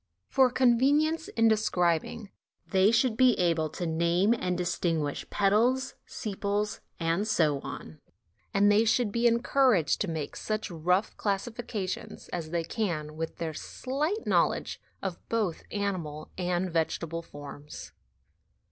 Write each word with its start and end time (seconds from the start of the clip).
For 0.29 0.49
con 0.49 0.79
venience 0.79 1.29
in 1.37 1.47
describing 1.47 2.31
they 2.65 2.89
should 2.89 3.15
be 3.15 3.37
able 3.37 3.69
to 3.69 3.85
name 3.85 4.33
and 4.33 4.57
distinguish 4.57 5.29
petals, 5.29 5.93
sepals, 6.07 6.81
and 6.99 7.27
so 7.27 7.59
on; 7.59 7.99
and 8.51 8.71
they 8.71 8.83
should 8.83 9.11
be 9.11 9.27
encouraged 9.27 10.01
to 10.01 10.07
make 10.07 10.35
such 10.35 10.71
rough 10.71 11.15
classifica 11.17 11.87
tions 11.87 12.29
as 12.29 12.49
they 12.49 12.63
can 12.63 13.15
with 13.15 13.37
their 13.37 13.53
slight 13.53 14.25
knowledge 14.25 14.81
of 15.03 15.19
both 15.29 15.61
animal 15.69 16.31
and 16.35 16.71
vegetable 16.71 17.21
forms. 17.21 17.91